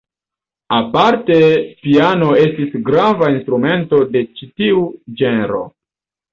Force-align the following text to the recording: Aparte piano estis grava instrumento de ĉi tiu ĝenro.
Aparte 0.77 1.37
piano 1.83 2.31
estis 2.45 2.73
grava 2.89 3.31
instrumento 3.35 4.03
de 4.17 4.27
ĉi 4.41 4.51
tiu 4.59 4.85
ĝenro. 5.23 5.65